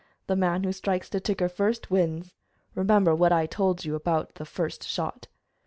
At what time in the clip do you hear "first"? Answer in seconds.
1.47-1.91, 4.45-4.83